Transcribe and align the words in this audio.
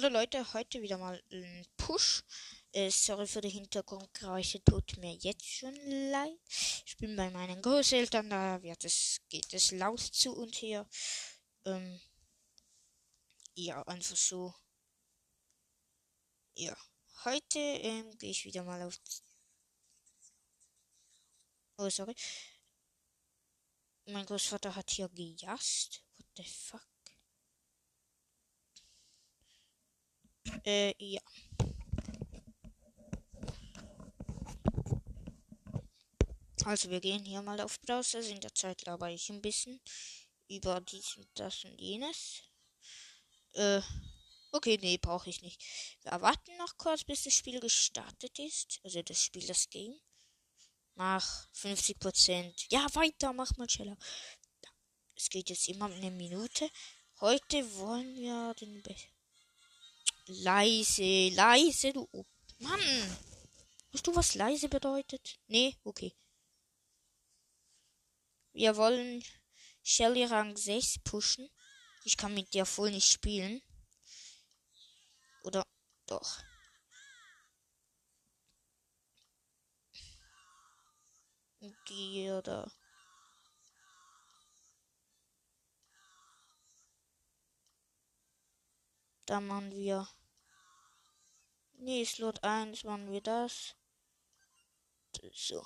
Hallo 0.00 0.10
Leute, 0.10 0.52
heute 0.52 0.80
wieder 0.80 0.96
mal 0.96 1.20
ein 1.32 1.66
Push. 1.76 2.22
Äh, 2.70 2.88
sorry 2.88 3.26
für 3.26 3.40
die 3.40 3.48
Hintergrundgeräusche, 3.48 4.62
tut 4.62 4.96
mir 4.98 5.12
jetzt 5.14 5.44
schon 5.44 5.74
leid. 6.12 6.38
Ich 6.86 6.96
bin 6.98 7.16
bei 7.16 7.28
meinen 7.30 7.60
Großeltern, 7.60 8.30
da 8.30 8.62
wird 8.62 8.84
es, 8.84 9.20
geht 9.28 9.52
es 9.52 9.72
laut 9.72 9.98
zu 9.98 10.36
und 10.36 10.54
her. 10.62 10.88
Ähm, 11.64 12.00
ja, 13.54 13.82
einfach 13.88 14.14
so. 14.14 14.54
Ja, 16.54 16.76
heute 17.24 17.58
ähm, 17.58 18.16
gehe 18.18 18.30
ich 18.30 18.44
wieder 18.44 18.62
mal 18.62 18.80
auf. 18.82 19.00
Oh, 21.76 21.90
sorry. 21.90 22.14
Mein 24.06 24.26
Großvater 24.26 24.76
hat 24.76 24.90
hier 24.90 25.08
gejast. 25.08 26.04
What 26.18 26.26
the 26.36 26.44
fuck? 26.44 26.97
Äh, 30.64 30.94
ja. 30.98 31.20
Also 36.64 36.90
wir 36.90 37.00
gehen 37.00 37.24
hier 37.24 37.40
mal 37.40 37.60
auf 37.60 37.80
Browser. 37.80 38.20
In 38.20 38.40
der 38.40 38.54
Zeit 38.54 38.84
laber 38.84 39.08
ich 39.08 39.30
ein 39.30 39.40
bisschen 39.40 39.80
über 40.48 40.80
dies 40.80 41.16
und 41.16 41.28
das 41.34 41.64
und 41.64 41.80
jenes. 41.80 42.42
Äh, 43.52 43.80
okay, 44.52 44.78
nee, 44.80 44.98
brauche 44.98 45.30
ich 45.30 45.40
nicht. 45.40 45.62
Wir 46.02 46.20
warten 46.20 46.56
noch 46.58 46.76
kurz, 46.76 47.04
bis 47.04 47.24
das 47.24 47.34
Spiel 47.34 47.58
gestartet 47.60 48.38
ist. 48.38 48.80
Also 48.84 49.02
das 49.02 49.22
Spiel, 49.22 49.46
das 49.46 49.70
Game. 49.70 49.98
Mach 50.94 51.48
50%. 51.54 52.66
Ja, 52.70 52.86
weiter, 52.94 53.32
mach 53.32 53.56
mal 53.56 53.70
schneller. 53.70 53.96
Es 55.16 55.30
geht 55.30 55.48
jetzt 55.48 55.68
immer 55.68 55.86
eine 55.86 56.10
Minute. 56.10 56.68
Heute 57.20 57.64
wollen 57.76 58.14
wir 58.14 58.54
den 58.54 58.82
Be 58.82 58.94
Leise, 60.28 61.30
leise, 61.30 61.92
du. 61.94 62.06
Oh, 62.12 62.26
Mann! 62.58 62.80
Weißt 63.92 64.06
du, 64.06 64.14
was 64.14 64.34
leise 64.34 64.68
bedeutet? 64.68 65.40
Nee, 65.46 65.74
okay. 65.84 66.14
Wir 68.52 68.76
wollen 68.76 69.24
Shelly 69.82 70.24
Rang 70.24 70.54
6 70.54 70.98
pushen. 71.02 71.48
Ich 72.04 72.18
kann 72.18 72.34
mit 72.34 72.52
der 72.52 72.66
voll 72.66 72.90
nicht 72.90 73.10
spielen. 73.10 73.62
Oder 75.44 75.64
doch. 76.06 76.42
Die 81.88 82.30
oder. 82.30 82.70
Da 89.24 89.40
machen 89.40 89.70
wir 89.72 90.06
Nee, 91.80 92.04
Slot 92.04 92.42
1 92.42 92.82
machen 92.84 93.10
wir 93.12 93.20
das. 93.20 93.74
So. 95.32 95.64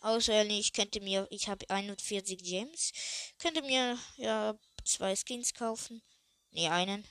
Außer 0.00 0.44
ich 0.44 0.72
könnte 0.72 1.00
mir, 1.00 1.26
ich 1.30 1.48
habe 1.48 1.68
41 1.68 2.42
Gems, 2.42 2.92
könnte 3.38 3.62
mir 3.62 3.98
ja 4.16 4.58
zwei 4.84 5.16
Skins 5.16 5.54
kaufen. 5.54 6.02
Nee, 6.50 6.68
einen. 6.68 7.04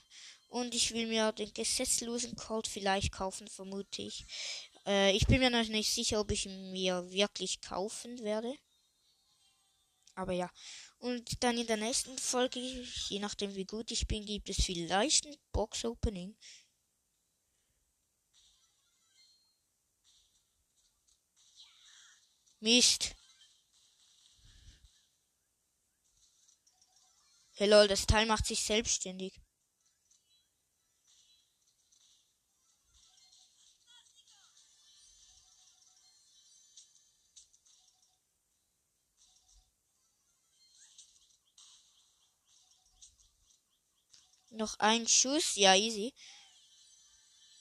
Und 0.50 0.74
ich 0.74 0.94
will 0.94 1.08
mir 1.08 1.32
den 1.34 1.54
gesetzlosen 1.54 2.36
Colt 2.36 2.68
vielleicht 2.68 3.12
kaufen, 3.12 3.48
vermute 3.48 4.04
ich. 4.04 4.26
Äh, 4.86 5.12
ich 5.12 5.28
bin 5.28 5.40
mir 5.40 5.50
noch 5.50 5.68
nicht 5.68 5.92
sicher, 5.92 6.22
ob 6.22 6.32
ich 6.32 6.46
ihn 6.46 6.72
mir 6.72 7.12
wirklich 7.12 7.60
kaufen 7.62 8.20
werde. 8.24 8.54
Aber 10.16 10.32
ja. 10.32 10.50
Und 11.00 11.44
dann 11.44 11.58
in 11.58 11.68
der 11.68 11.78
nächsten 11.78 12.18
Folge, 12.18 12.60
je 12.60 13.20
nachdem 13.20 13.56
wie 13.56 13.66
gut 13.66 13.92
ich 13.92 14.08
bin, 14.08 14.26
gibt 14.26 14.50
es 14.50 14.64
vielleicht 14.64 15.26
ein 15.26 15.36
Box-Opening. 15.52 16.36
Mist. 22.60 23.16
Hey 27.54 27.68
lol, 27.68 27.88
das 27.88 28.06
Teil 28.06 28.26
macht 28.26 28.46
sich 28.46 28.62
selbstständig. 28.62 29.40
Noch 44.50 44.80
ein 44.80 45.08
Schuss, 45.08 45.56
ja 45.56 45.76
easy. 45.76 46.14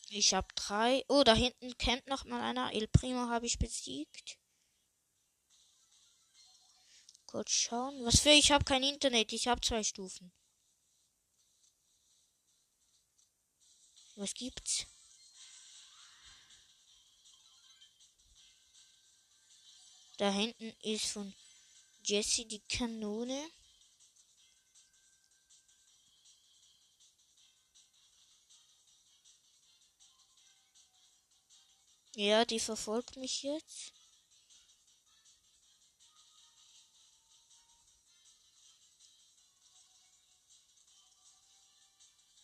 Ich 0.08 0.32
hab 0.32 0.54
drei. 0.56 1.04
Oh, 1.08 1.22
da 1.24 1.34
hinten 1.34 1.76
campt 1.76 2.06
noch 2.06 2.24
mal 2.24 2.40
einer. 2.40 2.72
El 2.72 2.88
Primo 2.88 3.28
habe 3.28 3.44
ich 3.44 3.58
besiegt. 3.58 4.38
Kurz 7.26 7.50
schauen. 7.50 8.04
Was 8.04 8.20
für? 8.20 8.30
Ich 8.30 8.50
habe 8.52 8.64
kein 8.64 8.82
Internet. 8.82 9.32
Ich 9.32 9.48
habe 9.48 9.60
zwei 9.60 9.82
Stufen. 9.82 10.32
Was 14.14 14.32
gibt's? 14.32 14.86
Da 20.16 20.30
hinten 20.30 20.72
ist 20.82 21.06
von 21.08 21.34
Jesse 22.02 22.46
die 22.46 22.60
Kanone. 22.60 23.50
Ja, 32.14 32.46
die 32.46 32.60
verfolgt 32.60 33.16
mich 33.16 33.42
jetzt. 33.42 33.92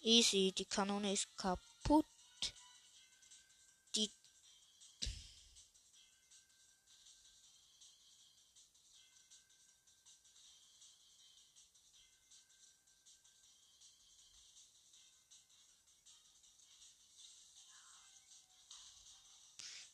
Easy, 0.03 0.53
die 0.53 0.65
Kanone 0.65 1.13
ist 1.13 1.29
kaputt. 1.37 2.07
Die 3.95 4.11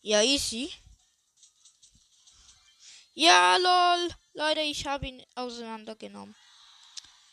Ja, 0.02 0.22
easy. 0.22 0.70
Ja, 3.14 3.56
lol. 3.56 4.08
Leute, 4.32 4.60
ich 4.60 4.86
habe 4.86 5.06
ihn 5.08 5.22
auseinandergenommen. 5.34 6.34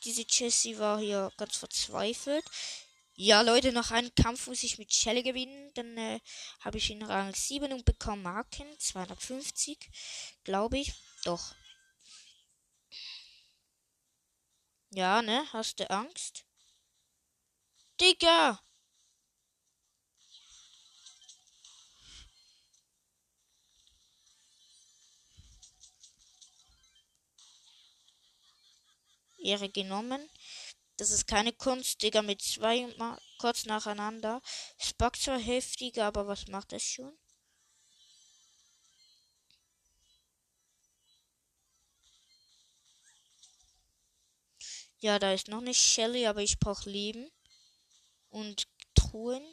Diese 0.06 0.26
Jessie 0.30 0.78
war 0.78 1.00
hier 1.00 1.32
ganz 1.36 1.58
verzweifelt. 1.58 2.46
Ja, 3.16 3.42
Leute, 3.42 3.72
nach 3.72 3.92
einem 3.92 4.14
Kampf 4.14 4.48
muss 4.48 4.62
ich 4.64 4.78
mit 4.78 4.94
Shelly 4.94 5.24
gewinnen. 5.24 5.72
Dann 5.74 5.98
äh, 5.98 6.20
habe 6.60 6.78
ich 6.78 6.92
in 6.92 7.02
Rang 7.02 7.34
7 7.34 7.72
und 7.72 7.86
bekomme 7.86 8.22
Marken. 8.22 8.68
250, 8.78 9.90
glaube 10.44 10.78
ich. 10.78 10.94
Doch. 11.24 11.56
Ja, 14.92 15.22
ne? 15.22 15.46
Hast 15.54 15.80
du 15.80 15.90
Angst? 15.90 16.46
Digga! 18.00 18.65
Ehre 29.46 29.70
genommen. 29.70 30.30
Das 30.98 31.12
ist 31.12 31.28
keine 31.28 31.54
Kunst, 31.54 32.02
Digga, 32.02 32.22
mit 32.22 32.42
zwei 32.42 32.88
mal 32.98 33.20
kurz 33.40 33.66
nacheinander. 33.66 34.42
Es 34.80 34.94
backt 34.94 35.22
zwar 35.22 35.40
heftig, 35.40 36.02
aber 36.02 36.28
was 36.28 36.48
macht 36.48 36.74
es 36.74 36.84
schon? 36.84 37.18
Ja, 45.00 45.20
da 45.20 45.34
ist 45.34 45.48
noch 45.48 45.62
eine 45.62 45.74
Shelly, 45.74 46.26
aber 46.26 46.42
ich 46.42 46.60
brauche 46.60 46.90
Leben. 46.90 47.30
Und 48.30 48.68
Truhen. 48.96 49.44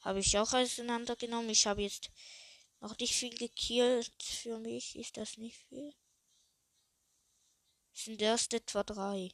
Habe 0.00 0.20
ich 0.20 0.38
auch 0.38 0.52
auseinandergenommen. 0.52 1.50
Ich 1.50 1.66
habe 1.66 1.82
jetzt 1.82 2.10
noch 2.80 2.96
nicht 2.98 3.14
viel 3.14 3.36
gekillt. 3.36 4.22
Für 4.22 4.58
mich 4.58 4.96
ist 4.96 5.16
das 5.16 5.36
nicht 5.36 5.58
viel. 5.68 5.94
Es 7.92 8.04
sind 8.04 8.22
erst 8.22 8.54
etwa 8.54 8.84
drei. 8.84 9.30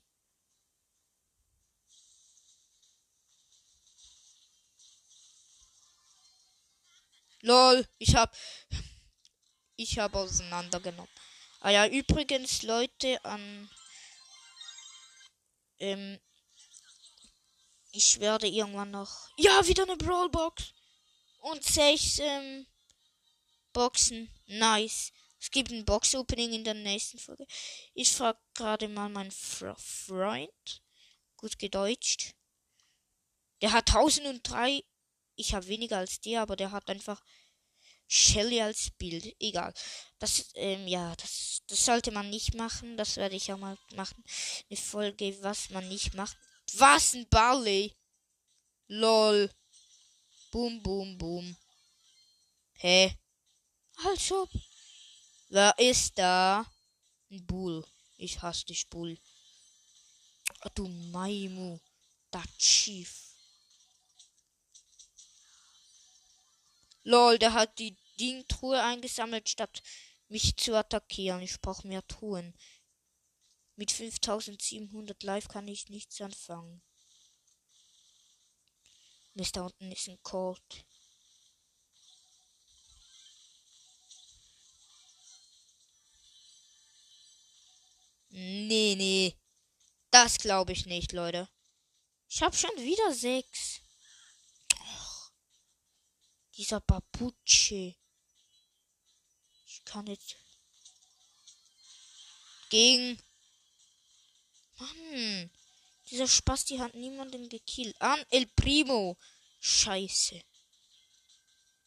Lol, 7.42 7.86
ich 7.98 8.16
hab. 8.16 8.34
Ich 9.76 9.98
habe 9.98 10.18
auseinandergenommen. 10.18 11.10
Ah 11.60 11.70
ja, 11.70 11.86
übrigens, 11.86 12.62
Leute, 12.62 13.22
an. 13.24 13.68
Ähm, 15.78 16.18
ich 17.94 18.20
werde 18.20 18.46
irgendwann 18.46 18.90
noch. 18.90 19.30
Ja, 19.36 19.66
wieder 19.66 19.84
eine 19.84 19.96
Brawlbox. 19.96 20.72
Und 21.38 21.62
sechs 21.62 22.18
ähm, 22.18 22.66
Boxen. 23.72 24.30
Nice. 24.46 25.12
Es 25.38 25.50
gibt 25.50 25.70
ein 25.70 25.84
Box-Opening 25.84 26.54
in 26.54 26.64
der 26.64 26.74
nächsten 26.74 27.18
Folge. 27.18 27.46
Ich 27.92 28.10
frage 28.10 28.38
gerade 28.54 28.88
mal 28.88 29.08
meinen 29.08 29.30
Freund. 29.30 30.82
Gut 31.36 31.58
gedeutscht. 31.58 32.34
Der 33.60 33.72
hat 33.72 33.88
1003. 33.88 34.82
Ich 35.36 35.54
habe 35.54 35.66
weniger 35.68 35.98
als 35.98 36.20
der, 36.20 36.42
aber 36.42 36.56
der 36.56 36.72
hat 36.72 36.88
einfach 36.88 37.22
Shelly 38.06 38.60
als 38.60 38.90
Bild. 38.92 39.34
Egal. 39.38 39.72
Das, 40.18 40.50
ähm, 40.54 40.86
ja, 40.88 41.14
das, 41.16 41.62
das 41.66 41.84
sollte 41.84 42.10
man 42.10 42.30
nicht 42.30 42.54
machen. 42.54 42.96
Das 42.96 43.16
werde 43.16 43.36
ich 43.36 43.52
auch 43.52 43.58
mal 43.58 43.76
machen. 43.94 44.24
Eine 44.70 44.78
Folge, 44.78 45.36
was 45.42 45.70
man 45.70 45.88
nicht 45.88 46.14
macht. 46.14 46.36
Was 46.72 47.14
ein 47.14 47.28
Barley? 47.28 47.94
Lol. 48.88 49.50
Boom, 50.50 50.82
boom, 50.82 51.18
boom. 51.18 51.56
Hä? 52.74 53.16
Ob. 54.30 54.50
Wer 55.48 55.78
ist 55.78 56.18
da? 56.18 56.66
Ein 57.30 57.46
Bull. 57.46 57.86
Ich 58.16 58.42
hasse 58.42 58.66
dich, 58.66 58.88
Bull. 58.88 59.18
Oh, 60.64 60.68
du 60.74 60.88
Maimu. 60.88 61.78
Da 62.30 62.42
Chief. 62.58 63.24
Lol, 67.04 67.38
der 67.38 67.52
hat 67.52 67.78
die 67.78 67.96
Ding-Truhe 68.18 68.82
eingesammelt, 68.82 69.48
statt 69.48 69.82
mich 70.28 70.56
zu 70.56 70.74
attackieren. 70.74 71.42
Ich 71.42 71.60
brauche 71.60 71.86
mehr 71.86 72.06
Truhen. 72.06 72.54
Mit 73.76 73.90
5700 73.90 75.22
Live 75.22 75.48
kann 75.48 75.66
ich 75.66 75.88
nichts 75.88 76.20
anfangen. 76.20 76.82
Mist, 79.34 79.56
da 79.56 79.62
unten 79.62 79.90
ist 79.90 80.08
ein 80.08 80.22
Colt. 80.22 80.86
Nee, 88.36 88.94
nee. 88.96 89.36
Das 90.10 90.38
glaube 90.38 90.72
ich 90.72 90.86
nicht, 90.86 91.12
Leute. 91.12 91.48
Ich 92.28 92.42
habe 92.42 92.56
schon 92.56 92.76
wieder 92.76 93.12
sechs. 93.12 93.80
Och, 94.80 95.32
dieser 96.56 96.80
Babucci. 96.80 97.96
Ich 99.66 99.84
kann 99.84 100.06
jetzt. 100.08 100.36
Gegen. 102.70 103.22
Mann. 104.78 105.50
Dieser 106.10 106.28
Spasti 106.28 106.76
hat 106.76 106.94
niemanden 106.94 107.48
gekillt. 107.48 107.94
An 108.00 108.24
El 108.30 108.46
Primo. 108.46 109.16
Scheiße. 109.60 110.42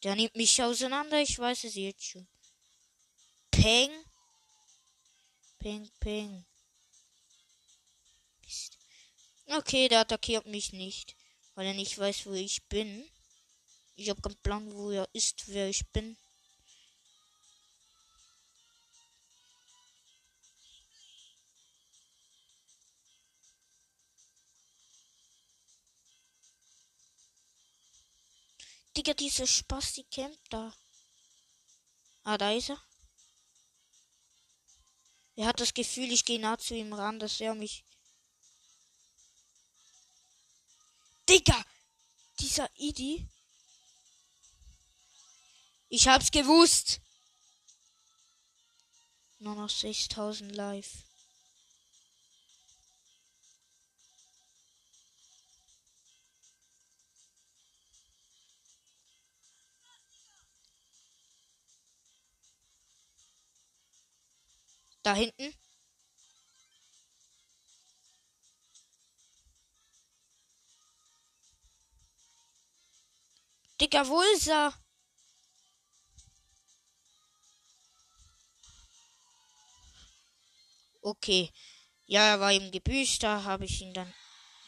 Der 0.02 0.14
nimmt 0.14 0.36
mich 0.36 0.62
auseinander, 0.62 1.20
ich 1.20 1.38
weiß 1.38 1.64
es 1.64 1.74
jetzt 1.74 2.04
schon. 2.04 2.28
Peng. 3.50 3.90
Peng, 5.58 5.90
peng. 5.98 6.46
Okay, 9.46 9.88
der 9.88 10.00
attackiert 10.00 10.46
mich 10.46 10.72
nicht, 10.72 11.16
weil 11.54 11.66
er 11.66 11.74
nicht 11.74 11.98
weiß, 11.98 12.26
wo 12.26 12.32
ich 12.32 12.62
bin. 12.66 13.08
Ich 13.96 14.10
habe 14.10 14.20
keinen 14.20 14.36
Plan, 14.36 14.72
wo 14.74 14.90
er 14.90 15.08
ist, 15.12 15.48
wer 15.48 15.68
ich 15.68 15.86
bin. 15.88 16.16
Digga, 28.98 29.14
diese 29.14 29.46
Spasti 29.46 30.02
campt 30.10 30.40
da. 30.50 30.74
Ah, 32.24 32.36
da 32.36 32.50
ist 32.50 32.70
er. 32.70 32.82
Er 35.36 35.46
hat 35.46 35.60
das 35.60 35.72
Gefühl, 35.72 36.10
ich 36.10 36.24
gehe 36.24 36.40
nah 36.40 36.58
zu 36.58 36.74
ihm 36.74 36.92
ran, 36.92 37.20
dass 37.20 37.40
er 37.40 37.54
mich. 37.54 37.84
Digga! 41.28 41.64
Dieser 42.40 42.68
Idi. 42.74 43.28
Ich 45.88 46.08
hab's 46.08 46.32
gewusst. 46.32 47.00
Nur 49.38 49.54
noch 49.54 49.70
6000 49.70 50.52
live. 50.56 51.07
Da 65.08 65.14
hinten. 65.14 65.54
Digga, 73.80 74.06
wo 74.06 74.20
ist 74.34 74.48
er? 74.48 74.74
Okay. 81.00 81.50
Ja, 82.04 82.26
er 82.26 82.40
war 82.40 82.52
im 82.52 82.70
Gebüsch, 82.70 83.18
da 83.18 83.44
habe 83.44 83.64
ich 83.64 83.80
ihn 83.80 83.94
dann 83.94 84.12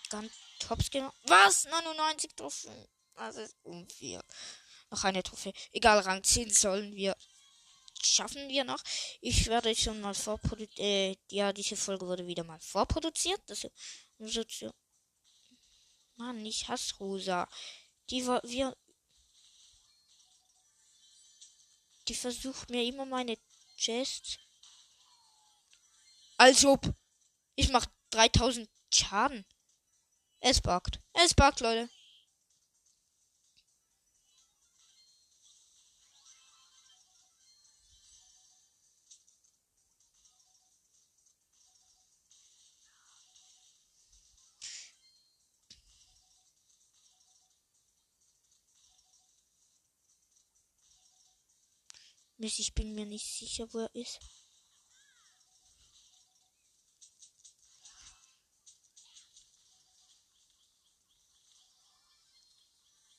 ganz 0.09 0.33
tops 0.59 0.91
gemacht. 0.91 1.15
Was? 1.25 1.67
99 1.67 2.35
Trophäen. 2.35 2.89
Das 3.15 3.37
ist 3.37 3.57
unfair. 3.63 4.25
Noch 4.89 5.05
eine 5.05 5.23
Trophäe. 5.23 5.53
Egal, 5.73 5.99
Rang 5.99 6.25
10 6.25 6.51
sollen 6.51 6.95
wir 6.95 7.15
schaffen 8.03 8.49
wir 8.49 8.65
noch. 8.65 8.83
Ich 9.21 9.47
werde 9.47 9.75
schon 9.75 10.01
mal 10.01 10.15
vorproduziert. 10.15 10.79
Äh, 10.79 11.17
ja, 11.31 11.53
diese 11.53 11.77
Folge 11.77 12.07
wurde 12.07 12.27
wieder 12.27 12.45
mal 12.45 12.61
vorproduziert. 12.61 13.41
Das 13.47 13.65
ist 13.65 14.73
Mann, 16.17 16.45
ich 16.45 16.69
hasse 16.69 16.95
Rosa. 16.97 17.49
Die 18.11 18.27
war 18.27 18.43
wir. 18.45 18.77
Die 22.09 22.15
versucht 22.15 22.69
mir 22.71 22.85
immer 22.85 23.07
meine 23.07 23.39
Chests. 23.77 24.39
Also, 26.37 26.79
ich 27.55 27.71
mach 27.71 27.87
3000 28.11 28.69
Schaden. 28.93 29.45
Es 30.41 30.61
buggt. 30.61 31.01
Es 31.13 31.35
buggt, 31.35 31.61
Leute. 31.61 31.89
Mist, 52.41 52.59
ich 52.59 52.73
bin 52.73 52.95
mir 52.95 53.05
nicht 53.05 53.27
sicher, 53.27 53.71
wo 53.75 53.81
er 53.81 53.95
ist. 53.95 54.19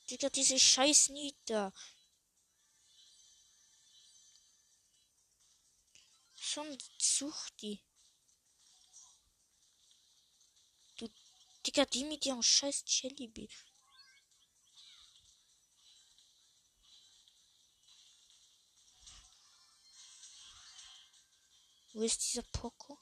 Digga, 0.09 0.27
diese 0.31 0.59
scheiß 0.59 1.09
Nieder. 1.09 1.71
Schon 6.35 6.75
sucht 6.97 7.61
die. 7.61 7.79
Du, 10.97 11.07
Digga, 11.67 11.85
die 11.85 12.05
mit 12.05 12.25
ihrem 12.25 12.41
scheiß 12.41 12.83
Jellybean. 12.87 13.70
Wo 21.93 22.03
ist 22.03 22.21
dieser 22.24 22.43
Poco? 22.43 22.98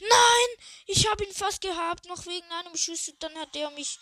Nein! 0.00 0.66
Ich 0.86 1.08
habe 1.08 1.24
ihn 1.24 1.32
fast 1.32 1.60
gehabt, 1.60 2.06
noch 2.06 2.26
wegen 2.26 2.50
einem 2.52 2.76
Schuss. 2.76 3.08
Und 3.08 3.22
dann 3.22 3.36
hat 3.38 3.54
er 3.56 3.70
mich 3.70 3.98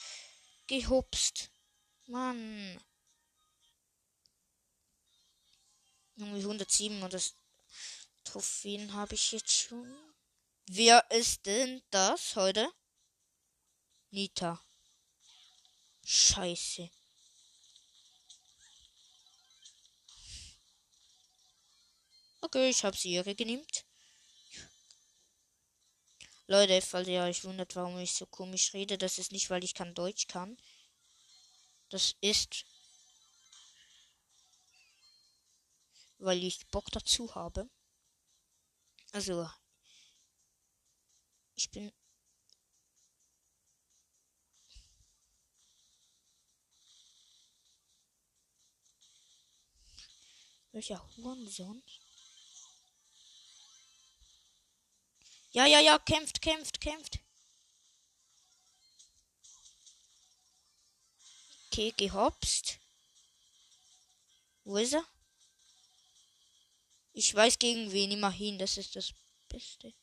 gehupst. 0.66 1.50
Mann. 2.06 2.82
Junge, 6.16 6.38
107 6.38 7.02
und 7.02 7.12
das 7.12 7.34
Trophäen 8.24 8.92
habe 8.92 9.14
ich 9.14 9.32
jetzt 9.32 9.50
schon. 9.50 10.14
Wer 10.66 11.10
ist 11.10 11.44
denn 11.46 11.82
das 11.90 12.36
heute? 12.36 12.72
Nita. 14.10 14.62
Scheiße. 16.04 16.90
Okay, 22.44 22.68
ich 22.68 22.84
habe 22.84 22.94
sie 22.94 23.14
ihre 23.14 23.34
genimmt. 23.34 23.86
Leute, 26.46 26.82
falls 26.82 27.08
ihr 27.08 27.22
euch 27.22 27.42
wundert, 27.44 27.74
warum 27.74 27.98
ich 27.98 28.12
so 28.12 28.26
komisch 28.26 28.74
rede, 28.74 28.98
das 28.98 29.16
ist 29.16 29.32
nicht, 29.32 29.48
weil 29.48 29.64
ich 29.64 29.72
kein 29.72 29.94
Deutsch 29.94 30.26
kann. 30.26 30.58
Das 31.88 32.16
ist, 32.20 32.66
weil 36.18 36.44
ich 36.44 36.66
Bock 36.66 36.90
dazu 36.92 37.34
habe. 37.34 37.70
Also, 39.12 39.48
ich 41.54 41.70
bin 41.70 41.90
Welcher 50.72 51.00
Hurensohn? 51.16 51.82
Ja, 55.54 55.66
ja, 55.66 55.78
ja, 55.78 56.00
kämpft, 56.00 56.42
kämpft, 56.42 56.80
kämpft. 56.80 57.20
Okay, 61.70 61.92
gehopst. 61.96 62.80
Wo 64.64 64.76
ist 64.78 64.94
er? 64.94 65.04
Ich 67.12 67.32
weiß 67.32 67.60
gegen 67.60 67.92
wen 67.92 68.10
immerhin, 68.10 68.58
das 68.58 68.76
ist 68.78 68.96
das 68.96 69.14
Beste. 69.48 69.94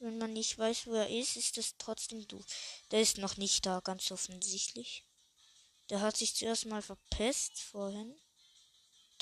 Wenn 0.00 0.18
man 0.18 0.32
nicht 0.32 0.58
weiß, 0.58 0.88
wo 0.88 0.94
er 0.94 1.08
ist, 1.08 1.36
ist 1.36 1.56
das 1.56 1.76
trotzdem 1.78 2.26
du. 2.26 2.44
Der 2.90 3.00
ist 3.00 3.18
noch 3.18 3.36
nicht 3.36 3.64
da, 3.64 3.78
ganz 3.78 4.10
offensichtlich. 4.10 5.04
Der 5.88 6.00
hat 6.00 6.16
sich 6.16 6.34
zuerst 6.34 6.66
mal 6.66 6.82
verpisst 6.82 7.60
vorhin. 7.60 8.20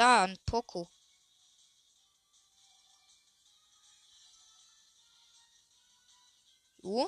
Da, 0.03 0.25
ein 0.25 0.37
Poco. 0.45 0.89
Jo. 6.83 7.07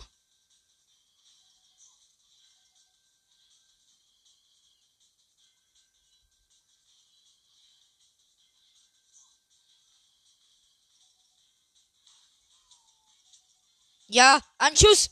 Ja, 14.08 14.40
Anschuss! 14.58 15.10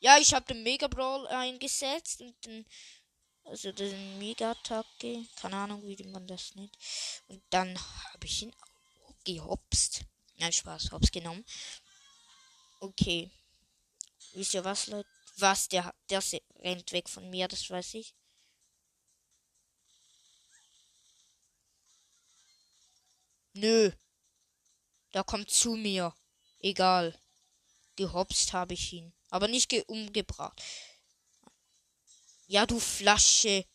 Ja, 0.00 0.18
ich 0.18 0.34
habe 0.34 0.46
den 0.46 0.62
Mega 0.62 0.88
Brawl 0.88 1.26
eingesetzt 1.28 2.20
und 2.20 2.34
den 2.46 2.66
also 3.46 3.72
den 3.72 4.18
Mega-Attacke. 4.18 5.26
Keine 5.36 5.56
Ahnung, 5.56 5.82
wie 5.86 6.02
man 6.04 6.26
das 6.26 6.54
nennt. 6.54 6.76
Und 7.28 7.42
dann 7.50 7.78
habe 7.78 8.26
ich 8.26 8.42
ihn 8.42 8.54
gehopst. 9.24 10.04
Nein, 10.36 10.52
Spaß, 10.52 10.92
hops 10.92 11.10
genommen. 11.10 11.44
Okay. 12.80 13.30
Wisst 14.32 14.54
ihr 14.54 14.64
was, 14.64 14.88
Leute? 14.88 15.08
Was? 15.38 15.68
Der, 15.68 15.94
der 16.10 16.22
rennt 16.56 16.92
weg 16.92 17.08
von 17.08 17.28
mir, 17.30 17.48
das 17.48 17.68
weiß 17.70 17.94
ich. 17.94 18.14
Nö. 23.54 23.90
Der 25.14 25.24
kommt 25.24 25.50
zu 25.50 25.76
mir. 25.76 26.14
Egal. 26.60 27.18
Gehopst 27.96 28.52
habe 28.52 28.74
ich 28.74 28.92
ihn. 28.92 29.14
Aber 29.30 29.48
nicht 29.48 29.72
umgebracht. 29.88 30.62
Ja, 32.46 32.64
du 32.64 32.78
Flasche. 32.78 33.66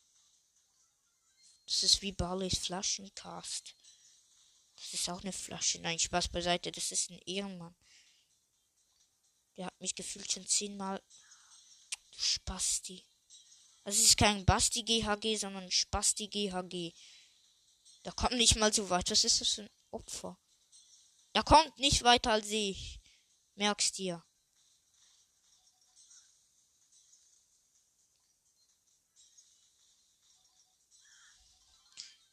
Das 1.68 1.84
ist 1.84 2.02
wie 2.02 2.12
Barleys 2.12 2.58
Flaschencast. 2.58 3.76
Das 4.76 4.94
ist 4.94 5.10
auch 5.10 5.22
eine 5.22 5.34
Flasche. 5.34 5.80
Nein, 5.80 6.00
Spaß 6.00 6.30
beiseite. 6.30 6.72
Das 6.72 6.92
ist 6.92 7.10
ein 7.10 7.20
Ehrenmann. 7.26 7.76
Der 9.58 9.66
hat 9.68 9.80
mich 9.80 9.94
gefühlt 9.94 10.32
schon 10.32 10.48
zehnmal. 10.48 11.02
Du 12.12 12.20
Spasti. 12.20 13.06
Das 13.84 13.98
ist 13.98 14.18
kein 14.18 14.46
Basti 14.46 14.84
GHG, 14.84 15.38
sondern 15.38 15.70
Spasti 15.72 16.28
GHG. 16.28 16.94
Da 18.04 18.12
kommt 18.12 18.34
nicht 18.34 18.56
mal 18.56 18.74
so 18.74 18.90
weit. 18.90 19.10
Was 19.12 19.24
ist 19.24 19.42
das 19.42 19.54
für 19.54 19.64
ein 19.64 19.70
Opfer? 19.92 20.40
Er 21.34 21.44
kommt 21.44 21.78
nicht 21.78 22.04
weiter 22.04 22.32
als 22.32 22.50
ich. 22.50 23.00
Merkst 23.56 23.98
dir. 23.98 24.24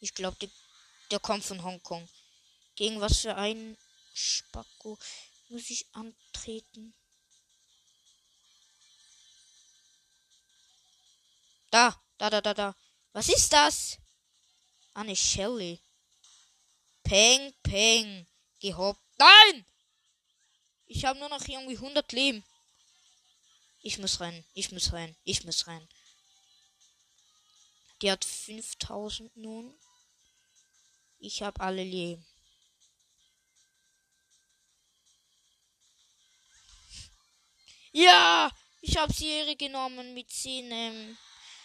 Ich 0.01 0.15
glaube, 0.15 0.37
der 1.11 1.21
kommt 1.21 1.45
von 1.45 1.63
Hongkong. 1.63 2.09
Gegen 2.77 3.01
was 3.01 3.19
für 3.19 3.35
einen 3.35 3.77
Spacko 4.15 4.99
muss 5.49 5.71
ich 5.71 5.87
antreten? 5.93 6.95
Da, 11.71 12.01
da, 12.19 12.31
da, 12.31 12.41
da, 12.41 12.55
da. 12.55 12.75
Was 13.13 13.29
ist 13.29 13.53
das? 13.53 13.99
Eine 14.95 15.17
Shelly. 15.17 15.81
Peng, 17.03 17.53
peng. 17.63 18.27
Gehoppt. 18.61 19.01
Nein! 19.19 19.67
Ich 20.87 21.05
habe 21.05 21.19
nur 21.19 21.29
noch 21.29 21.47
irgendwie 21.47 21.77
100 21.77 22.13
Leben. 22.13 22.45
Ich 23.83 23.99
muss 23.99 24.21
rennen. 24.21 24.45
Ich 24.55 24.73
muss 24.73 24.93
rennen. 24.93 25.17
Ich 25.25 25.45
muss 25.45 25.67
rennen. 25.67 25.89
Die 28.03 28.11
hat 28.11 28.25
5000 28.25 29.37
nun. 29.37 29.75
Ich 31.19 31.43
habe 31.43 31.61
alle 31.61 31.83
Leben. 31.83 32.25
Ja, 37.93 38.53
ich 38.81 38.97
habe 38.97 39.13
Serie 39.13 39.57
genommen 39.57 40.15
mit 40.15 40.31
10 40.31 40.71
ähm, 40.71 41.19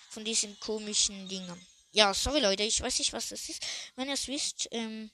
von 0.10 0.25
diesen 0.25 0.60
komischen 0.60 1.27
Dingen. 1.27 1.67
Ja, 1.91 2.13
sorry 2.13 2.39
Leute, 2.39 2.63
ich 2.63 2.81
weiß 2.81 2.98
nicht, 2.98 3.13
was 3.13 3.29
das 3.29 3.50
ist. 3.50 3.63
Wenn 3.95 4.07
ihr 4.07 4.15
es 4.15 4.27
wisst, 4.27 4.67
ähm, 4.72 5.12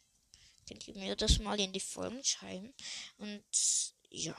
könnt 0.65 0.87
ihr 0.87 0.95
mir 0.95 1.15
das 1.17 1.39
mal 1.39 1.59
in 1.59 1.73
die 1.73 1.81
Folgen 1.81 2.23
schreiben. 2.23 2.73
Und 3.17 3.43
ja. 4.09 4.37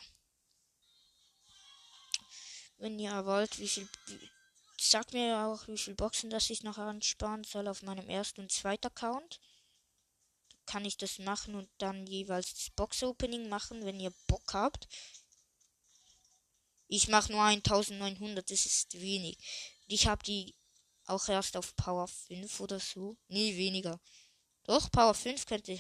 Wenn 2.78 2.98
ihr 2.98 3.26
wollt, 3.26 3.58
wie 3.58 3.68
viel. 3.68 3.88
Sagt 4.78 5.12
mir 5.12 5.44
auch, 5.44 5.68
wie 5.68 5.76
viel 5.76 5.94
Boxen 5.94 6.30
das 6.30 6.48
ich 6.48 6.62
noch 6.62 6.78
ansparen 6.78 7.44
soll 7.44 7.68
auf 7.68 7.82
meinem 7.82 8.08
ersten 8.08 8.40
und 8.40 8.50
zweiten 8.50 8.86
Account 8.86 9.38
kann 10.70 10.84
ich 10.84 10.96
das 10.96 11.18
machen 11.18 11.56
und 11.56 11.68
dann 11.78 12.06
jeweils 12.06 12.54
das 12.54 12.70
Box-Opening 12.70 13.48
machen, 13.48 13.84
wenn 13.84 13.98
ihr 13.98 14.12
Bock 14.28 14.54
habt. 14.54 14.86
Ich 16.86 17.08
mache 17.08 17.32
nur 17.32 17.42
1900, 17.42 18.48
das 18.48 18.66
ist 18.66 19.00
wenig. 19.00 19.36
Ich 19.88 20.06
habe 20.06 20.22
die 20.22 20.54
auch 21.06 21.28
erst 21.28 21.56
auf 21.56 21.74
Power 21.74 22.06
5 22.06 22.60
oder 22.60 22.78
so. 22.78 23.16
Nie 23.26 23.56
weniger. 23.56 23.98
Doch, 24.62 24.92
Power 24.92 25.12
5 25.12 25.44
könnte, 25.44 25.76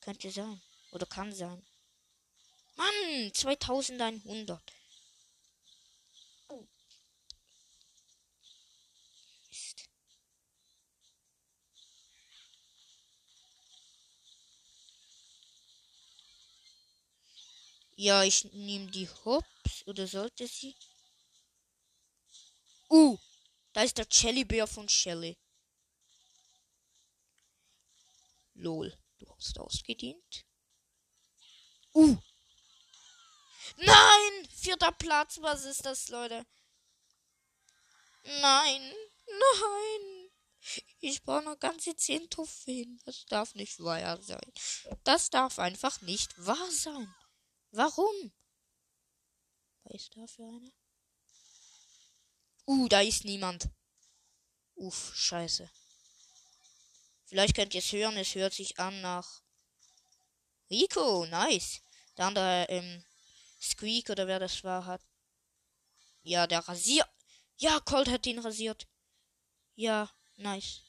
könnte 0.00 0.30
sein. 0.30 0.62
Oder 0.92 1.04
kann 1.04 1.30
sein. 1.34 1.62
Mann, 2.76 3.34
2100. 3.34 4.62
Ja, 18.00 18.22
ich 18.22 18.44
nehme 18.52 18.88
die 18.92 19.08
Hops. 19.24 19.84
Oder 19.86 20.06
sollte 20.06 20.46
sie? 20.46 20.76
Uh, 22.88 23.18
da 23.72 23.82
ist 23.82 23.98
der 23.98 24.06
Jellybär 24.08 24.68
von 24.68 24.88
Shelly. 24.88 25.36
Lol, 28.54 28.96
du 29.18 29.28
hast 29.34 29.58
ausgedient. 29.58 30.46
Uh. 31.92 32.16
Nein! 33.78 34.48
Vierter 34.54 34.92
Platz, 34.92 35.38
was 35.40 35.64
ist 35.64 35.84
das, 35.84 36.08
Leute? 36.08 36.46
Nein, 38.22 38.94
nein. 39.26 40.30
Ich 41.00 41.20
brauche 41.24 41.42
noch 41.42 41.58
ganze 41.58 41.96
zehn 41.96 42.30
Trophäen. 42.30 43.00
Das 43.04 43.26
darf 43.26 43.56
nicht 43.56 43.82
wahr 43.82 44.22
sein. 44.22 44.52
Das 45.02 45.30
darf 45.30 45.58
einfach 45.58 46.00
nicht 46.02 46.32
wahr 46.46 46.70
sein. 46.70 47.12
Warum? 47.70 48.32
Was 49.84 49.94
ist 49.94 50.16
da 50.16 50.26
für 50.26 50.42
eine? 50.42 50.72
Uh, 52.66 52.88
da 52.88 53.00
ist 53.00 53.24
niemand. 53.24 53.68
Uff, 54.74 55.12
scheiße. 55.14 55.70
Vielleicht 57.24 57.54
könnt 57.54 57.74
ihr 57.74 57.80
es 57.80 57.92
hören, 57.92 58.16
es 58.16 58.34
hört 58.34 58.54
sich 58.54 58.78
an 58.78 59.00
nach 59.00 59.42
Rico, 60.70 61.26
nice. 61.26 61.80
Der 62.16 62.26
andere, 62.26 62.66
ähm, 62.68 63.04
Squeak 63.60 64.10
oder 64.10 64.26
wer 64.26 64.38
das 64.38 64.62
war, 64.64 64.84
hat. 64.86 65.00
Ja, 66.22 66.46
der 66.46 66.60
rasiert. 66.60 67.08
Ja, 67.56 67.80
Colt 67.80 68.08
hat 68.08 68.26
ihn 68.26 68.38
rasiert. 68.38 68.86
Ja, 69.74 70.10
nice. 70.36 70.82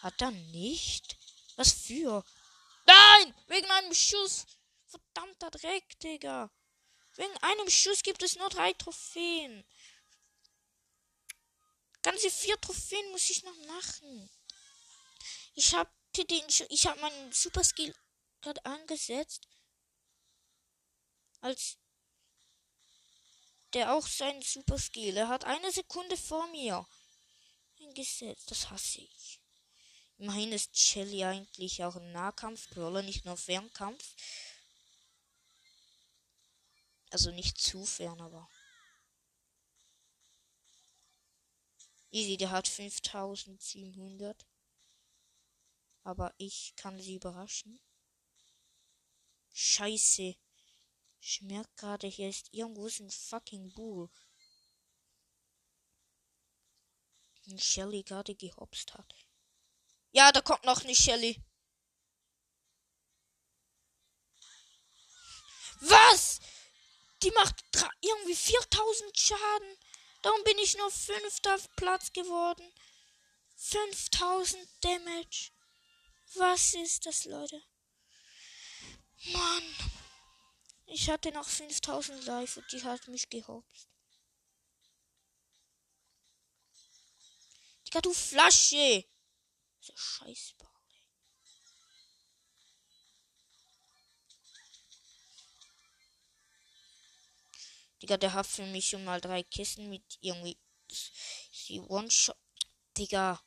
Hat 0.00 0.20
er 0.20 0.30
nicht? 0.30 1.18
Was 1.56 1.72
für? 1.72 2.24
Nein! 2.86 3.34
Wegen 3.48 3.70
einem 3.70 3.94
Schuss! 3.94 4.46
Verdammter 4.90 5.50
Dreck, 5.50 5.98
Digga! 6.00 6.50
Wegen 7.16 7.36
einem 7.38 7.70
Schuss 7.70 8.02
gibt 8.02 8.22
es 8.22 8.36
nur 8.36 8.48
drei 8.50 8.72
Trophäen. 8.72 9.64
Ganze 12.02 12.30
vier 12.30 12.60
Trophäen 12.60 13.10
muss 13.10 13.30
ich 13.30 13.42
noch 13.42 13.56
machen. 13.66 14.30
Ich 15.54 15.74
habe 15.74 15.90
den, 16.16 16.46
ich 16.68 16.86
habe 16.86 17.00
meinen 17.00 17.32
Super 17.32 17.64
Skill 17.64 17.94
gerade 18.40 18.64
angesetzt, 18.64 19.46
als 21.40 21.78
der 23.74 23.94
auch 23.94 24.06
seinen 24.06 24.42
Super 24.42 24.78
Skill. 24.78 25.16
Er 25.16 25.28
hat 25.28 25.44
eine 25.44 25.70
Sekunde 25.70 26.16
vor 26.16 26.46
mir 26.48 26.86
eingesetzt. 27.80 28.50
Das 28.50 28.70
hasse 28.70 29.00
ich. 29.00 29.40
Immerhin 30.18 30.52
ist 30.52 30.76
Shelly 30.76 31.24
eigentlich 31.24 31.82
auch 31.82 31.96
ein 31.96 32.12
Nahkampf-Brawler, 32.12 33.02
nicht 33.02 33.24
nur 33.24 33.36
Fernkampf. 33.36 34.14
Also 37.10 37.30
nicht 37.32 37.58
zu 37.58 37.84
fern, 37.84 38.20
aber. 38.20 38.48
Easy, 42.10 42.36
der 42.36 42.50
hat 42.50 42.68
5700. 42.68 44.46
Aber 46.02 46.34
ich 46.38 46.74
kann 46.76 47.00
sie 47.00 47.16
überraschen. 47.16 47.80
Scheiße. 49.52 50.36
Ich 51.20 51.42
merke 51.42 51.70
gerade, 51.76 52.06
hier 52.06 52.28
ist 52.28 52.48
irgendwo 52.52 52.86
ein 52.86 53.10
fucking 53.10 53.72
Bull. 53.74 54.08
Und 57.46 57.60
Shelly 57.60 58.02
gerade 58.02 58.34
gehopst 58.34 58.94
hat. 58.94 59.14
Ja, 60.12 60.32
da 60.32 60.40
kommt 60.40 60.64
noch 60.64 60.82
eine 60.82 60.94
Shelly. 60.94 61.42
Was? 65.80 66.40
Die 67.22 67.30
macht 67.32 67.62
irgendwie 68.00 68.34
4000 68.34 69.18
Schaden. 69.18 69.78
Darum 70.22 70.42
bin 70.44 70.58
ich 70.58 70.76
nur 70.76 70.90
fünfter 70.90 71.58
Platz 71.76 72.12
geworden. 72.12 72.72
5000 73.56 74.68
Damage. 74.80 75.50
Was 76.34 76.74
ist 76.74 77.06
das, 77.06 77.24
Leute? 77.24 77.62
Mann. 79.32 79.76
Ich 80.86 81.10
hatte 81.10 81.30
noch 81.32 81.48
5000 81.48 82.24
Life 82.24 82.58
und 82.58 82.72
die 82.72 82.82
hat 82.82 83.06
mich 83.08 83.28
gehopst. 83.28 83.88
Digga, 87.86 88.00
du 88.00 88.12
Flasche! 88.12 89.04
So 89.80 89.92
Scheißball. 89.96 90.69
Digga, 98.02 98.16
der 98.16 98.32
hat 98.32 98.46
für 98.46 98.64
mich 98.66 98.88
schon 98.88 99.04
mal 99.04 99.20
drei 99.20 99.42
Kissen 99.42 99.90
mit 99.90 100.18
irgendwie. 100.20 100.58
Sie 101.52 101.80
One-Shot. 101.80 102.36
Digga. 102.96 103.40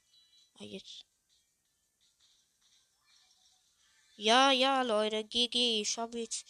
Ah, 0.55 0.63
jetzt. 0.63 1.05
Ja, 4.15 4.51
ja, 4.51 4.83
Leute. 4.83 5.23
GG. 5.23 5.81
Ich 5.81 5.97
habe 5.97 6.19
jetzt. 6.19 6.45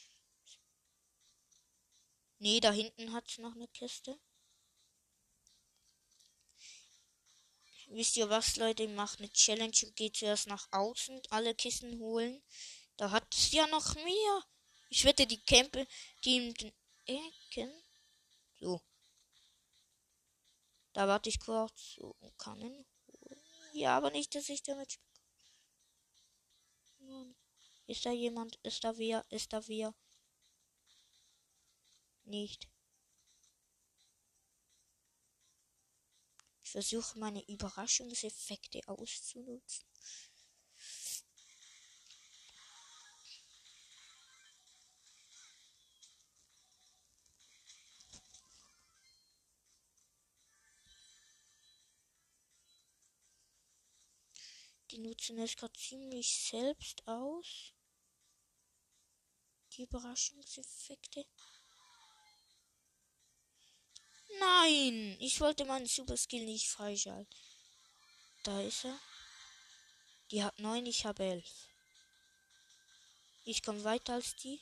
Nee, 2.39 2.59
da 2.59 2.71
hinten 2.71 3.13
hat's 3.13 3.37
noch 3.37 3.55
eine 3.55 3.69
Kiste. 3.69 4.19
Wisst 7.87 8.17
ihr 8.17 8.29
was, 8.29 8.57
Leute? 8.57 8.87
Macht 8.87 9.19
eine 9.19 9.31
Challenge 9.31 9.77
und 9.83 9.95
geht 9.95 10.17
zuerst 10.17 10.47
nach 10.47 10.67
außen, 10.71 11.21
alle 11.29 11.55
Kissen 11.55 11.99
holen. 11.99 12.43
Da 12.97 13.11
hat 13.11 13.33
es 13.33 13.51
ja 13.51 13.67
noch 13.67 13.95
mehr. 13.95 14.43
Ich 14.89 15.05
wette, 15.05 15.25
die 15.25 15.41
Campe, 15.43 15.87
die 16.25 16.37
in 16.37 16.53
den 16.55 16.73
Ecken 17.05 17.82
so. 18.63 18.81
Da 20.93 21.07
warte 21.07 21.29
ich 21.29 21.39
kurz. 21.39 21.95
So, 21.95 22.15
kann 22.37 22.61
ihn 22.61 22.85
holen. 23.07 23.43
Ja, 23.73 23.97
aber 23.97 24.11
nicht, 24.11 24.35
dass 24.35 24.49
ich 24.49 24.63
damit. 24.63 24.99
Ist 27.87 28.05
da 28.05 28.11
jemand? 28.11 28.55
Ist 28.63 28.83
da 28.83 28.97
wer? 28.97 29.25
Ist 29.29 29.51
da 29.51 29.67
wer? 29.67 29.93
Nicht. 32.23 32.69
Ich 36.63 36.71
versuche 36.71 37.19
meine 37.19 37.43
Überraschungseffekte 37.47 38.79
auszunutzen. 38.87 39.85
Die 54.93 54.99
nutzen 54.99 55.39
es 55.39 55.55
gerade 55.55 55.73
ziemlich 55.73 56.27
selbst 56.51 57.01
aus. 57.07 57.73
Die 59.71 59.81
Überraschungseffekte. 59.81 61.25
Nein! 64.39 65.17
Ich 65.19 65.41
wollte 65.41 65.65
meinen 65.65 65.87
Super 65.87 66.15
Skill 66.15 66.45
nicht 66.45 66.69
freischalten. 66.69 67.39
Da 68.43 68.61
ist 68.61 68.85
er. 68.85 68.99
Die 70.29 70.43
hat 70.43 70.59
neun, 70.59 70.85
ich 70.85 71.05
habe 71.05 71.23
elf. 71.23 71.67
Ich 73.45 73.63
komme 73.63 73.83
weiter 73.83 74.13
als 74.13 74.35
die. 74.35 74.61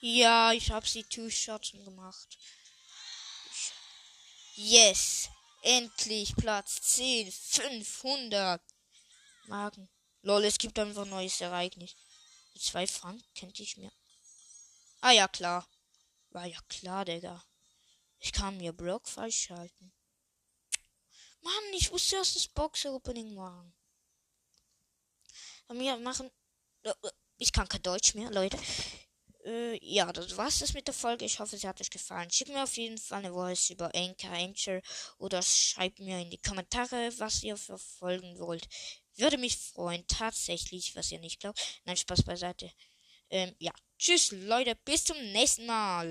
Ja, 0.00 0.52
ich 0.52 0.72
habe 0.72 0.88
sie 0.88 1.04
Two-Shotten 1.04 1.84
gemacht. 1.84 2.38
Yes! 4.56 5.30
Endlich 5.62 6.34
Platz 6.36 6.80
10. 6.82 7.30
500 7.30 8.62
Magen. 9.46 9.88
Lol, 10.22 10.44
es 10.44 10.58
gibt 10.58 10.78
einfach 10.78 11.02
ein 11.02 11.10
neues 11.10 11.40
Ereignis. 11.40 11.96
Zwei 12.58 12.86
Franken 12.86 13.24
könnte 13.38 13.62
ich 13.62 13.76
mir. 13.76 13.92
Ah 15.00 15.12
ja, 15.12 15.28
klar. 15.28 15.68
War 16.30 16.46
ja 16.46 16.58
klar, 16.68 17.04
Digga. 17.04 17.44
Ich 18.18 18.32
kann 18.32 18.56
mir 18.56 18.72
Block 18.72 19.08
freischalten. 19.08 19.92
Mann, 21.40 21.72
ich 21.72 21.90
muss 21.92 22.12
erst 22.12 22.34
das 22.34 22.48
Box-Opening 22.48 23.34
machen. 23.34 23.74
Wir 25.68 25.96
machen. 25.98 26.30
Ich 27.36 27.52
kann 27.52 27.68
kein 27.68 27.82
Deutsch 27.82 28.14
mehr, 28.14 28.30
Leute. 28.30 28.58
Äh, 29.48 29.78
ja, 29.82 30.12
das 30.12 30.36
war's 30.36 30.58
das 30.58 30.74
mit 30.74 30.86
der 30.86 30.94
Folge. 30.94 31.24
Ich 31.24 31.38
hoffe, 31.40 31.56
sie 31.56 31.66
hat 31.66 31.80
euch 31.80 31.90
gefallen. 31.90 32.30
Schickt 32.30 32.50
mir 32.50 32.62
auf 32.62 32.76
jeden 32.76 32.98
Fall 32.98 33.20
eine 33.20 33.32
Voice 33.32 33.70
über 33.70 33.90
Anchor, 33.94 34.30
Anchor 34.30 34.80
oder 35.16 35.40
schreibt 35.42 36.00
mir 36.00 36.20
in 36.20 36.30
die 36.30 36.42
Kommentare, 36.42 37.10
was 37.18 37.42
ihr 37.42 37.56
verfolgen 37.56 38.38
wollt. 38.38 38.68
Würde 39.16 39.38
mich 39.38 39.56
freuen, 39.56 40.06
tatsächlich, 40.06 40.94
was 40.96 41.10
ihr 41.12 41.18
nicht 41.18 41.40
glaubt. 41.40 41.60
Nein, 41.84 41.96
Spaß 41.96 42.24
beiseite. 42.24 42.70
Ähm, 43.30 43.54
ja. 43.58 43.72
Tschüss, 43.98 44.30
Leute, 44.32 44.76
bis 44.84 45.04
zum 45.04 45.16
nächsten 45.32 45.66
Mal. 45.66 46.06